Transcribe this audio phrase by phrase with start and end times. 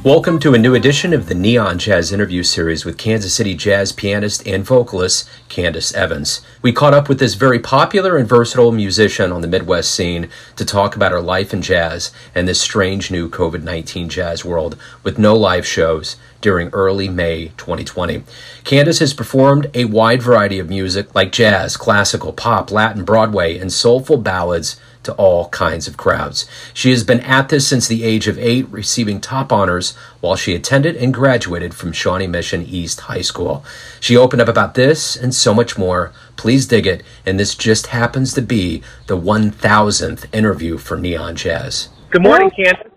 [0.05, 3.93] Welcome to a new edition of the Neon Jazz interview series with Kansas City jazz
[3.93, 6.41] pianist and vocalist Candace Evans.
[6.61, 10.65] We caught up with this very popular and versatile musician on the Midwest scene to
[10.65, 15.21] talk about her life in jazz and this strange new COVID 19 jazz world with
[15.21, 18.25] no live shows during early May 2020.
[18.65, 23.73] Candace has performed a wide variety of music like jazz, classical, pop, Latin, Broadway, and
[23.73, 26.47] soulful ballads to all kinds of crowds.
[26.75, 30.55] She has been at this since the age of eight, receiving top honors while she
[30.55, 33.65] attended and graduated from Shawnee Mission East High School.
[34.01, 36.13] She opened up about this and so much more.
[36.37, 41.89] Please dig it, and this just happens to be the 1000th interview for Neon Jazz.
[42.11, 42.93] Good morning, Candace.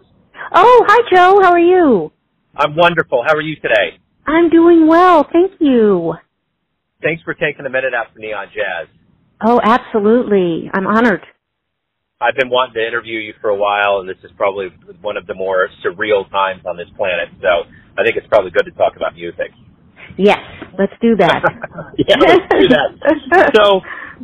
[0.51, 1.41] Oh, hi, Joe.
[1.41, 2.11] How are you?
[2.55, 3.23] I'm wonderful.
[3.27, 3.99] How are you today?
[4.25, 5.27] I'm doing well.
[5.31, 6.15] Thank you.
[7.01, 8.87] Thanks for taking a minute out for Neon Jazz.
[9.45, 10.69] Oh, absolutely.
[10.73, 11.25] I'm honored.
[12.21, 14.71] I've been wanting to interview you for a while, and this is probably
[15.01, 17.27] one of the more surreal times on this planet.
[17.41, 17.67] So
[17.99, 19.51] I think it's probably good to talk about music.
[20.17, 20.39] Yes,
[20.79, 21.43] let's do that.
[21.99, 23.51] yeah, let's do that.
[23.51, 23.81] so,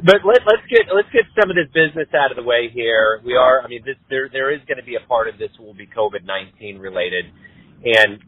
[0.07, 3.19] but let, let's get let's get some of this business out of the way here.
[3.25, 5.51] We are, I mean, this there there is going to be a part of this
[5.59, 7.25] will be COVID nineteen related,
[7.83, 8.23] and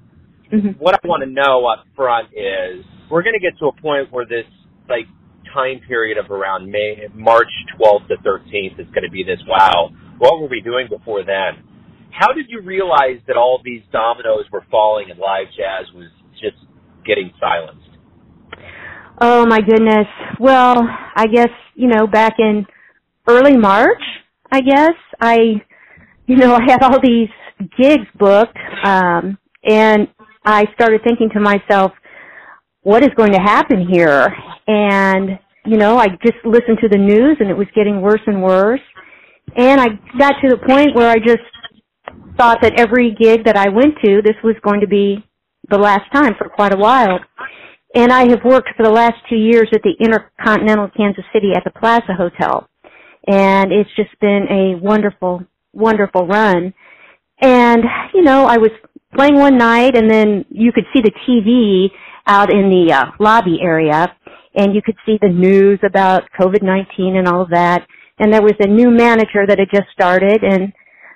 [0.52, 0.76] mm-hmm.
[0.76, 4.12] what I want to know up front is we're going to get to a point
[4.12, 4.44] where this
[4.90, 5.08] like
[5.54, 9.90] time period of around May, March 12th to 13th is going to be this, wow,
[10.18, 11.64] what were we doing before then?
[12.12, 16.58] How did you realize that all these dominoes were falling and live jazz was just
[17.06, 17.90] getting silenced?
[19.20, 20.08] Oh my goodness.
[20.40, 20.82] Well,
[21.16, 22.66] I guess, you know, back in
[23.28, 24.02] early March,
[24.52, 25.38] I guess, I,
[26.28, 27.30] you know, I had all these
[27.80, 30.08] gigs booked, um, and
[30.46, 31.92] I started thinking to myself,
[32.82, 34.28] what is going to happen here?
[34.68, 38.44] And you know, I just listened to the news and it was getting worse and
[38.44, 38.82] worse.
[39.56, 39.88] And I
[40.18, 41.44] got to the point where I just
[42.38, 45.24] thought that every gig that I went to, this was going to be
[45.70, 47.20] the last time for quite a while.
[47.96, 51.64] And I have worked for the last two years at the Intercontinental Kansas City at
[51.64, 52.68] the Plaza Hotel.
[53.28, 56.74] And it's just been a wonderful, wonderful run.
[57.40, 58.72] And, you know, I was
[59.16, 61.90] playing one night and then you could see the TV
[62.26, 64.16] out in the uh, lobby area
[64.56, 67.86] and you could see the news about COVID-19 and all of that.
[68.20, 70.72] And there was a new manager that had just started and,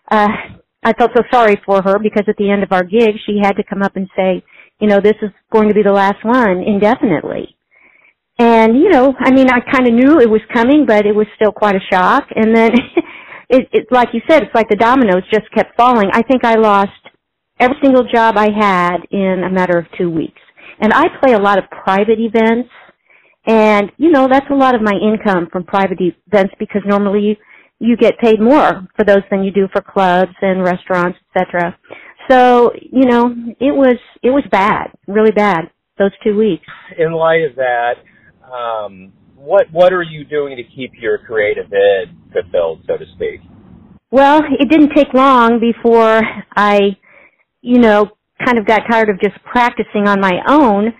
[0.10, 0.28] uh,
[0.84, 3.58] I felt so sorry for her because at the end of our gig, she had
[3.58, 4.44] to come up and say,
[4.80, 7.58] you know, this is going to be the last one indefinitely.
[8.40, 11.26] And, you know, I mean, I kind of knew it was coming, but it was
[11.36, 12.28] still quite a shock.
[12.36, 12.72] And then,
[13.50, 16.10] it, it, like you said, it's like the dominoes just kept falling.
[16.14, 16.92] I think I lost
[17.60, 20.42] every single job I had in a matter of two weeks.
[20.80, 22.70] And I play a lot of private events
[23.48, 27.36] and, you know, that's a lot of my income from private events because normally you,
[27.80, 31.78] you get paid more for those than you do for clubs and restaurants, etc.
[32.30, 36.68] So, you know, it was, it was bad, really bad, those two weeks.
[36.98, 37.94] In light of that,
[38.44, 43.40] um, what, what are you doing to keep your creative id fulfilled, so to speak?
[44.12, 46.22] Well, it didn't take long before
[46.56, 46.98] I,
[47.62, 48.10] you know,
[48.44, 50.94] kind of got tired of just practicing on my own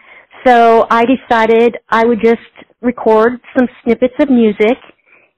[0.46, 2.40] so I decided I would just
[2.82, 4.78] record some snippets of music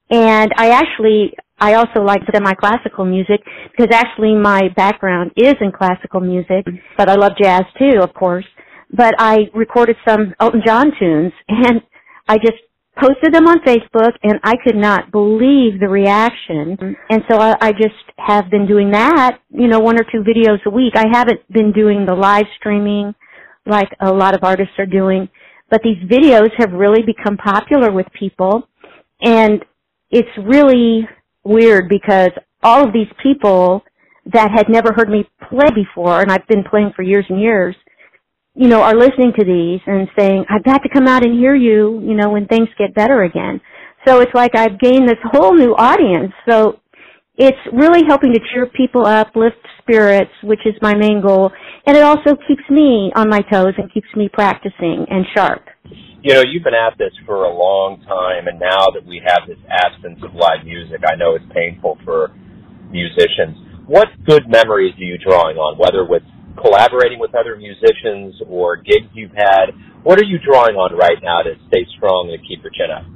[0.09, 6.19] and I actually, I also like semi-classical music because actually my background is in classical
[6.19, 6.65] music,
[6.97, 8.45] but I love jazz too, of course.
[8.91, 11.81] But I recorded some Elton John tunes and
[12.27, 12.57] I just
[12.99, 16.95] posted them on Facebook and I could not believe the reaction.
[17.09, 20.65] And so I, I just have been doing that, you know, one or two videos
[20.65, 20.93] a week.
[20.95, 23.13] I haven't been doing the live streaming
[23.69, 25.29] like a lot of artists are doing.
[25.69, 28.67] But these videos have really become popular with people
[29.21, 29.63] and
[30.11, 31.07] it's really
[31.43, 32.31] weird because
[32.63, 33.83] all of these people
[34.33, 37.75] that had never heard me play before and I've been playing for years and years,
[38.55, 41.55] you know, are listening to these and saying, I've got to come out and hear
[41.55, 43.61] you, you know, when things get better again.
[44.07, 46.31] So it's like I've gained this whole new audience.
[46.49, 46.79] So
[47.39, 51.51] it's really helping to cheer people up, lift spirits, which is my main goal,
[51.87, 55.63] and it also keeps me on my toes and keeps me practicing and sharp.
[56.21, 59.47] You know, you've been at this for a long time, and now that we have
[59.47, 62.35] this absence of live music, I know it's painful for
[62.91, 63.55] musicians.
[63.87, 66.23] What good memories are you drawing on, whether with
[66.59, 69.71] collaborating with other musicians or gigs you've had?
[70.03, 73.07] What are you drawing on right now to stay strong and keep your chin up?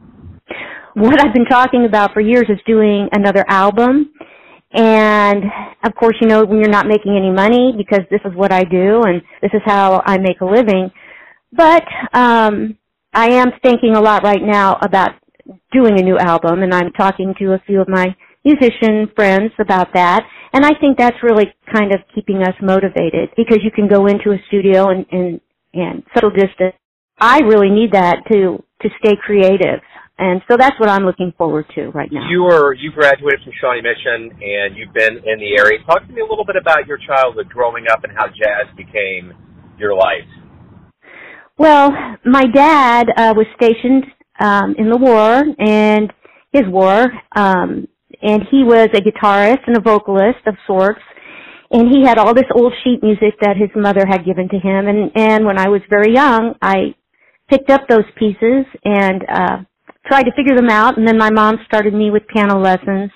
[0.96, 4.14] What I've been talking about for years is doing another album.
[4.72, 5.44] And
[5.84, 8.64] of course, you know, when you're not making any money because this is what I
[8.64, 10.92] do and this is how I make a living.
[11.52, 12.78] But, um,
[13.14, 15.12] I am thinking a lot right now about
[15.72, 19.94] doing a new album and I'm talking to a few of my musician friends about
[19.94, 20.24] that.
[20.54, 24.32] And I think that's really kind of keeping us motivated because you can go into
[24.32, 25.42] a studio and, and,
[25.74, 26.74] and social distance.
[27.20, 29.82] I really need that to, to stay creative.
[30.20, 32.30] And so that's what I'm looking forward to right now.
[32.30, 35.80] You are you graduated from Shawnee Mission and you've been in the area.
[35.86, 39.34] Talk to me a little bit about your childhood growing up and how jazz became
[39.80, 40.30] your life.
[41.58, 41.92] Well,
[42.26, 44.06] my dad uh, was stationed
[44.40, 46.12] um, in the war and
[46.52, 47.88] his war, um,
[48.22, 51.02] and he was a guitarist and a vocalist of sorts.
[51.72, 54.88] And he had all this old sheet music that his mother had given to him.
[54.88, 56.94] And and when I was very young, I
[57.50, 59.58] picked up those pieces and uh,
[60.06, 60.98] tried to figure them out.
[60.98, 63.12] And then my mom started me with piano lessons,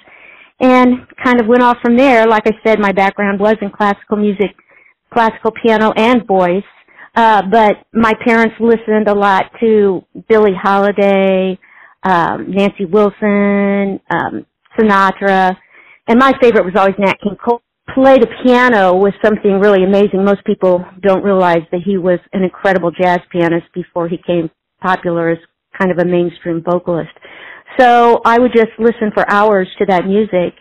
[0.60, 2.28] and kind of went off from there.
[2.28, 4.56] Like I said, my background was in classical music,
[5.14, 6.64] classical piano, and voice.
[7.16, 11.58] Uh, but my parents listened a lot to Billie Holiday,
[12.04, 14.46] um, Nancy Wilson, um,
[14.78, 15.58] Sinatra,
[16.08, 17.62] and my favorite was always Nat King Cole.
[17.96, 20.24] Played the piano was something really amazing.
[20.24, 24.52] Most people don't realize that he was an incredible jazz pianist before he came
[24.82, 25.38] popular as
[25.78, 27.12] kind of a mainstream vocalist.
[27.80, 30.54] So I would just listen for hours to that music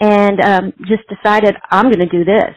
[0.00, 2.54] and um, just decided I'm going to do this.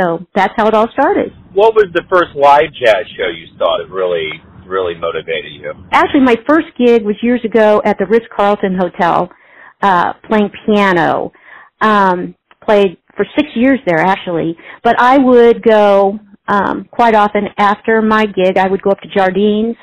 [0.00, 1.32] So that's how it all started.
[1.52, 4.28] What was the first live jazz show you saw that really,
[4.66, 5.72] really motivated you?
[5.92, 9.30] Actually, my first gig was years ago at the Ritz Carlton Hotel,
[9.82, 11.32] uh, playing piano.
[11.80, 12.34] Um,
[12.64, 16.18] played for six years there actually, but I would go
[16.48, 18.56] um, quite often after my gig.
[18.56, 19.76] I would go up to Jardines,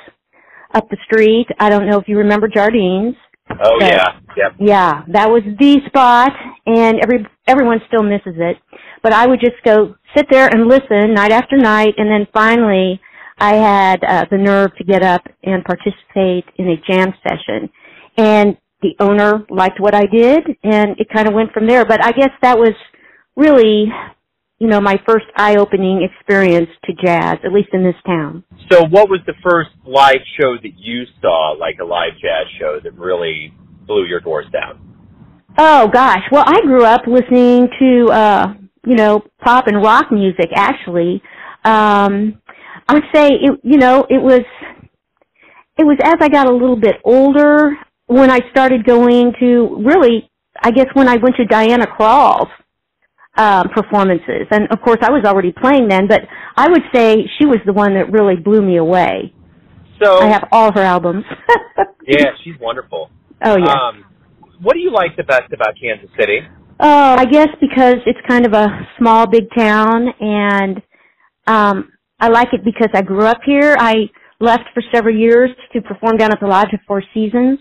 [0.73, 1.47] up the street.
[1.59, 3.15] I don't know if you remember Jardines.
[3.50, 4.56] Oh but, yeah, yep.
[4.59, 6.31] Yeah, that was the spot,
[6.65, 8.57] and every everyone still misses it.
[9.03, 13.01] But I would just go sit there and listen night after night, and then finally
[13.38, 17.69] I had uh, the nerve to get up and participate in a jam session.
[18.17, 21.85] And the owner liked what I did, and it kind of went from there.
[21.85, 22.74] But I guess that was
[23.35, 23.85] really,
[24.61, 28.43] you know, my first eye-opening experience to jazz, at least in this town.
[28.71, 32.79] So, what was the first live show that you saw, like a live jazz show,
[32.83, 33.51] that really
[33.87, 34.79] blew your doors down?
[35.57, 38.53] Oh gosh, well, I grew up listening to uh
[38.85, 41.23] you know, pop and rock music actually.
[41.65, 42.39] Um
[42.87, 44.41] I would say it you know, it was
[45.75, 47.71] it was as I got a little bit older
[48.05, 50.29] when I started going to really
[50.61, 52.49] I guess when I went to Diana Krall's
[53.37, 54.47] um performances.
[54.51, 56.21] And of course I was already playing then, but
[56.55, 59.33] I would say she was the one that really blew me away.
[60.01, 61.23] So I have all her albums.
[62.07, 63.09] yeah, she's wonderful.
[63.43, 63.73] Oh yeah.
[63.73, 64.05] Um,
[64.61, 66.39] what do you like the best about Kansas City?
[66.79, 68.67] Oh, I guess because it's kind of a
[68.97, 70.81] small, big town, and
[71.45, 73.75] um, I like it because I grew up here.
[73.79, 77.59] I left for several years to perform down at the Lodge of Four Seasons,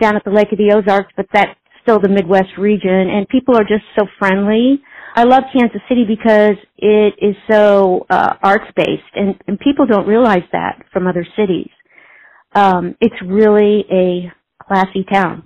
[0.00, 3.56] down at the Lake of the Ozarks, but that's still the Midwest region, and people
[3.56, 4.80] are just so friendly.
[5.14, 10.06] I love Kansas City because it is so uh, arts based, and, and people don't
[10.06, 11.70] realize that from other cities.
[12.54, 14.32] Um, it's really a
[14.62, 15.44] classy town.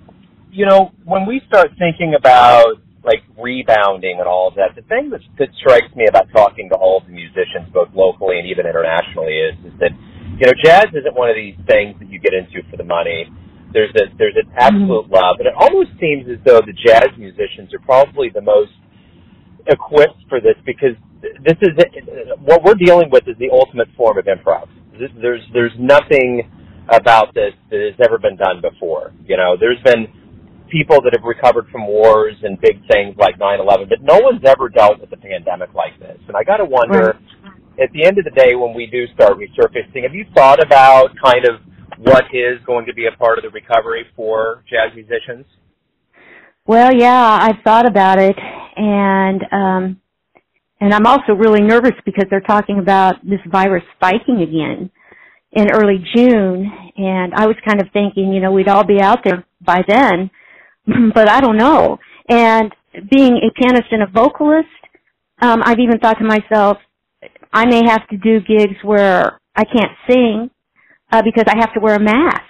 [0.51, 4.75] You know, when we start thinking about like rebounding and all of that.
[4.75, 8.43] The thing that, that strikes me about talking to all of the musicians, both locally
[8.43, 9.95] and even internationally, is is that
[10.37, 13.31] you know jazz isn't one of these things that you get into for the money.
[13.73, 15.23] There's a there's an absolute mm-hmm.
[15.23, 18.75] love, and it almost seems as though the jazz musicians are probably the most
[19.69, 20.97] equipped for this because
[21.45, 21.71] this is
[22.41, 24.69] what we're dealing with is the ultimate form of improv.
[24.99, 26.51] There's there's nothing
[26.89, 29.13] about this that has ever been done before.
[29.27, 30.07] You know, there's been
[30.71, 34.69] people that have recovered from wars and big things like 9/11, but no one's ever
[34.69, 36.19] dealt with a pandemic like this.
[36.29, 37.83] And I got to wonder, right.
[37.83, 41.11] at the end of the day, when we do start resurfacing, have you thought about
[41.23, 41.61] kind of
[41.99, 45.47] what is going to be a part of the recovery for jazz musicians?
[46.67, 48.37] Well, yeah, I've thought about it,
[48.77, 50.01] and um,
[50.81, 54.91] and I'm also really nervous because they're talking about this virus spiking again
[55.53, 59.21] in early June, and I was kind of thinking, you know, we'd all be out
[59.25, 60.31] there by then
[61.15, 61.99] but I don't know.
[62.29, 62.73] And
[63.11, 64.69] being a pianist and a vocalist,
[65.43, 66.79] um, I've even thought to myself,
[67.53, 70.51] I may have to do gigs where I can't sing
[71.13, 72.43] uh, because I have to wear a mask.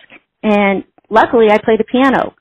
[0.43, 2.35] And luckily, I play the piano.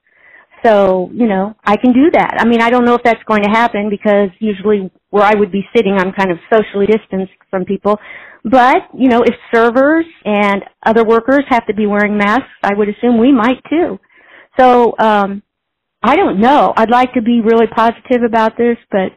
[0.66, 2.38] So, you know, I can do that.
[2.40, 5.52] I mean, I don't know if that's going to happen because usually where I would
[5.52, 8.00] be sitting, I'm kind of socially distanced from people.
[8.44, 12.90] But, you know, if servers and other workers have to be wearing masks, I would
[12.90, 14.00] assume we might too.
[14.60, 15.44] So, um,
[16.02, 16.74] I don't know.
[16.76, 19.12] I'd like to be really positive about this, but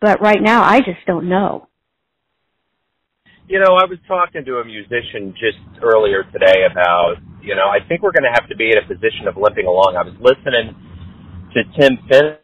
[0.00, 1.68] but right now I just don't know.
[3.48, 7.80] You know, I was talking to a musician just earlier today about You know, I
[7.88, 9.96] think we're going to have to be in a position of limping along.
[9.96, 10.76] I was listening
[11.54, 12.36] to Tim Finn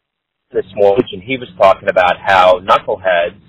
[0.52, 3.40] this morning, and he was talking about how Knuckleheads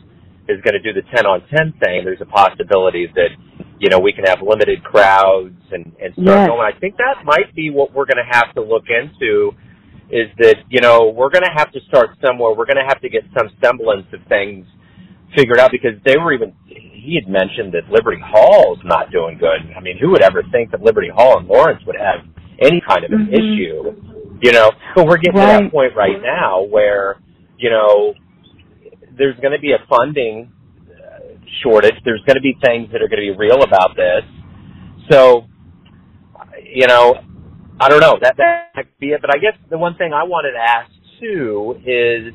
[0.49, 2.03] is going to do the 10 on 10 thing.
[2.03, 3.31] There's a possibility that,
[3.79, 6.47] you know, we can have limited crowds and, and start yes.
[6.47, 6.61] going.
[6.61, 9.51] I think that might be what we're going to have to look into
[10.09, 12.55] is that, you know, we're going to have to start somewhere.
[12.55, 14.65] We're going to have to get some semblance of things
[15.35, 16.55] figured out because they were even,
[17.07, 19.63] he had mentioned that Liberty Hall is not doing good.
[19.75, 22.27] I mean, who would ever think that Liberty Hall and Lawrence would have
[22.59, 23.33] any kind of an mm-hmm.
[23.33, 23.95] issue?
[24.43, 25.57] You know, but we're getting right.
[25.57, 27.21] to that point right now where,
[27.57, 28.13] you know,
[29.17, 30.51] there's going to be a funding
[31.63, 31.95] shortage.
[32.03, 34.23] There's going to be things that are going to be real about this.
[35.09, 35.45] So,
[36.61, 37.15] you know,
[37.79, 38.17] I don't know.
[38.21, 39.21] That that might be it.
[39.21, 42.33] But I guess the one thing I wanted to ask too is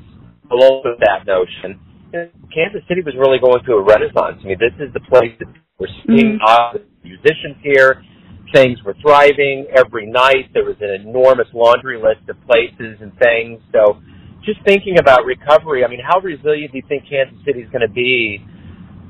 [0.50, 1.79] along with that notion.
[2.12, 4.38] Kansas City was really going through a renaissance.
[4.40, 6.85] I mean, this is the place that we're seeing mm-hmm.
[7.02, 8.04] musicians here.
[8.52, 10.52] Things were thriving every night.
[10.52, 13.61] There was an enormous laundry list of places and things.
[13.73, 13.97] So,
[14.45, 17.87] just thinking about recovery, I mean, how resilient do you think Kansas City is going
[17.87, 18.45] to be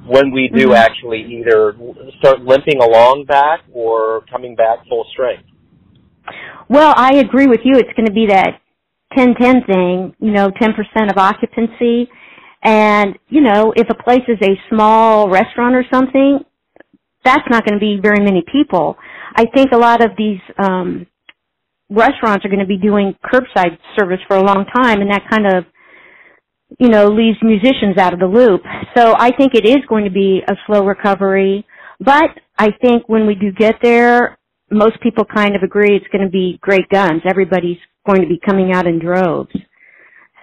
[0.06, 0.74] when we do mm-hmm.
[0.74, 1.74] actually either
[2.18, 5.44] start limping along back or coming back full strength?
[6.68, 7.76] Well, I agree with you.
[7.76, 8.60] It's going to be that
[9.16, 12.08] 10-10 thing, you know, 10% of occupancy.
[12.62, 16.40] And, you know, if a place is a small restaurant or something,
[17.24, 18.96] that's not going to be very many people.
[19.34, 21.06] I think a lot of these um
[21.90, 25.46] restaurants are going to be doing curbside service for a long time and that kind
[25.46, 25.64] of
[26.78, 28.62] you know leaves musicians out of the loop.
[28.96, 31.66] So I think it is going to be a slow recovery,
[32.00, 34.38] but I think when we do get there,
[34.70, 37.22] most people kind of agree it's going to be great guns.
[37.28, 39.54] Everybody's going to be coming out in droves.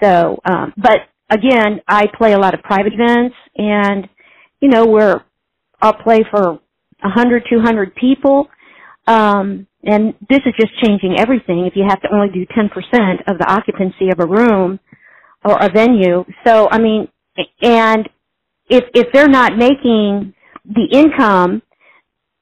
[0.01, 0.99] So, um, but
[1.29, 4.07] again, I play a lot of private events, and
[4.61, 5.25] you know, where
[5.81, 6.59] I'll play for
[7.03, 8.47] a hundred, two hundred people,
[9.07, 11.65] um, and this is just changing everything.
[11.65, 14.79] If you have to only do ten percent of the occupancy of a room
[15.45, 17.07] or a venue, so I mean,
[17.61, 18.09] and
[18.69, 20.33] if if they're not making
[20.65, 21.61] the income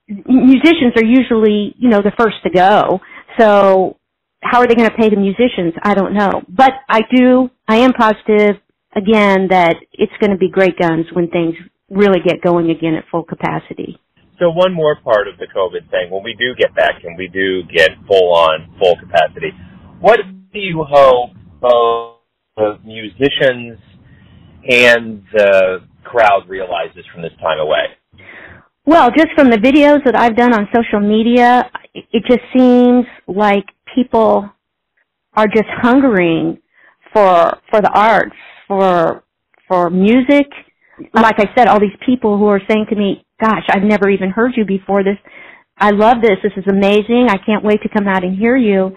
[0.07, 2.99] musicians are usually, you know, the first to go.
[3.39, 3.97] So
[4.41, 5.73] how are they going to pay the musicians?
[5.83, 6.43] I don't know.
[6.47, 8.61] But I do, I am positive
[8.97, 11.55] again that it's going to be great guns when things
[11.89, 13.99] really get going again at full capacity.
[14.39, 17.27] So one more part of the COVID thing, when we do get back and we
[17.27, 19.51] do get full on, full capacity,
[19.99, 20.19] what
[20.53, 22.17] do you hope both
[22.55, 23.79] the musicians
[24.69, 27.85] and the crowd realizes from this time away?
[28.85, 33.65] Well, just from the videos that I've done on social media, it just seems like
[33.93, 34.49] people
[35.33, 36.59] are just hungering
[37.13, 38.35] for for the arts,
[38.67, 39.23] for
[39.67, 40.47] for music.
[41.13, 44.29] Like I said, all these people who are saying to me, "Gosh, I've never even
[44.29, 45.17] heard you before this.
[45.77, 46.37] I love this.
[46.43, 47.27] This is amazing.
[47.29, 48.95] I can't wait to come out and hear you."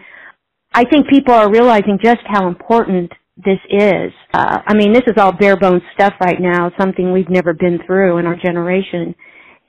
[0.72, 4.12] I think people are realizing just how important this is.
[4.32, 7.80] Uh, I mean, this is all bare bones stuff right now, something we've never been
[7.86, 9.14] through in our generation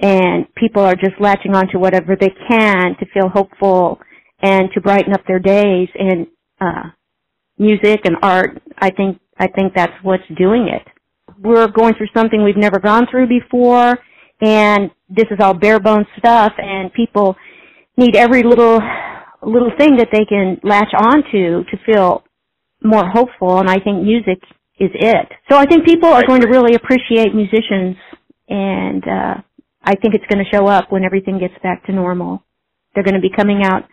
[0.02, 4.00] and people are just latching on to whatever they can to feel hopeful
[4.42, 6.28] and to brighten up their days and
[6.60, 6.90] uh
[7.58, 10.86] music and art i think i think that's what's doing it.
[11.40, 13.98] We're going through something we've never gone through before
[14.42, 17.36] and this is all bare bones stuff and people
[17.98, 18.80] need every little
[19.56, 22.24] little thing that they can latch onto to feel
[22.84, 24.40] more hopeful and i think music
[24.80, 25.28] is it.
[25.50, 27.98] So i think people are going to really appreciate musicians
[28.50, 29.36] and uh
[29.84, 32.44] I think it's going to show up when everything gets back to normal.
[32.94, 33.84] They're going to be coming out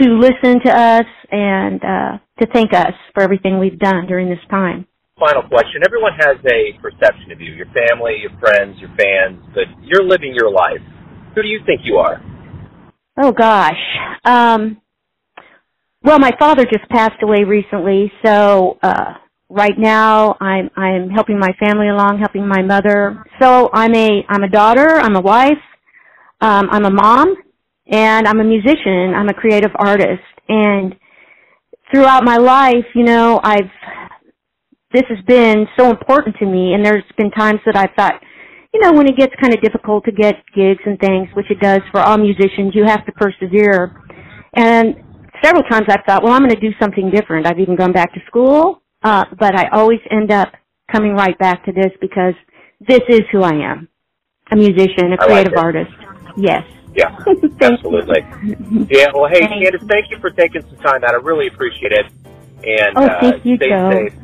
[0.00, 4.38] to listen to us and uh, to thank us for everything we've done during this
[4.50, 4.86] time.
[5.18, 5.82] Final question.
[5.86, 10.34] Everyone has a perception of you, your family, your friends, your fans, but you're living
[10.34, 10.82] your life.
[11.34, 12.20] Who do you think you are?
[13.22, 13.78] Oh gosh.
[14.24, 14.80] Um,
[16.02, 19.14] well, my father just passed away recently, so uh,
[19.48, 23.24] right now I'm I'm helping my family along, helping my mother.
[23.40, 25.62] So I'm a I'm a daughter, I'm a wife,
[26.40, 27.36] um, I'm a mom,
[27.86, 29.14] and I'm a musician.
[29.14, 30.94] I'm a creative artist, and
[31.92, 33.70] throughout my life, you know, I've
[34.92, 36.72] this has been so important to me.
[36.72, 38.14] And there's been times that I've thought,
[38.72, 41.58] you know, when it gets kind of difficult to get gigs and things, which it
[41.58, 44.00] does for all musicians, you have to persevere.
[44.54, 44.94] And
[45.42, 47.44] several times I've thought, well, I'm going to do something different.
[47.44, 50.52] I've even gone back to school uh, but I always end up
[50.90, 52.34] coming right back to this because
[52.80, 53.88] this is who I am.
[54.50, 55.92] A musician, a creative like artist.
[56.36, 56.64] Yes.
[56.94, 57.16] Yeah,
[57.60, 58.24] absolutely.
[58.88, 61.14] Yeah, well, hey, thank Candace, thank you for taking some time out.
[61.14, 62.06] I really appreciate it.
[62.64, 63.90] And oh, thank you, stay Joe.
[63.90, 64.14] safe.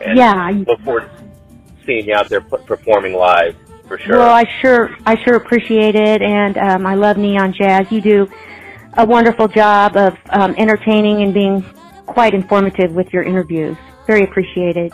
[0.00, 0.50] And yeah.
[0.66, 3.56] Look forward to seeing you out there performing live
[3.86, 4.18] for sure.
[4.18, 7.90] Well, I sure, I sure appreciate it, and um, I love neon jazz.
[7.90, 8.28] You do
[8.96, 11.62] a wonderful job of um, entertaining and being
[12.06, 13.76] quite informative with your interviews.
[14.06, 14.92] Very appreciated.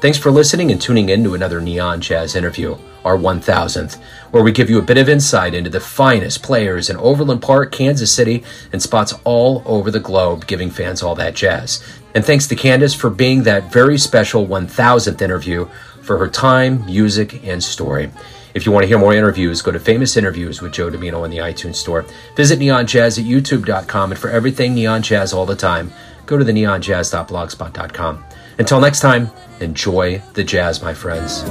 [0.00, 3.98] Thanks for listening and tuning in to another Neon Jazz interview, our 1000th,
[4.30, 7.72] where we give you a bit of insight into the finest players in Overland Park,
[7.72, 11.82] Kansas City, and spots all over the globe, giving fans all that jazz.
[12.14, 15.68] And thanks to Candace for being that very special 1000th interview
[16.02, 18.10] for her time, music, and story.
[18.54, 21.30] If you want to hear more interviews, go to Famous Interviews with Joe Dimino in
[21.30, 22.04] the iTunes Store.
[22.36, 25.90] Visit Neon Jazz at youtube.com, and for everything Neon Jazz all the time,
[26.26, 28.24] go to the neonjazz.blogspot.com.
[28.58, 29.30] Until next time,
[29.60, 31.42] enjoy the jazz, my friends.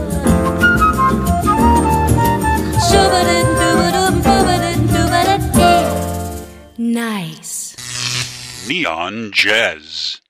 [6.78, 7.76] Nice.
[8.68, 10.22] Neon Jazz.